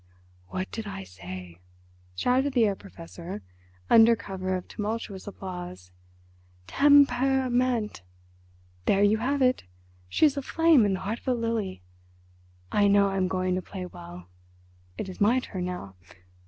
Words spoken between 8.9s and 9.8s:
you have it.